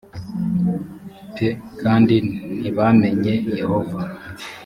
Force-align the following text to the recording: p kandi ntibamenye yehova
p 1.33 1.37
kandi 1.81 2.15
ntibamenye 2.59 3.33
yehova 3.57 3.99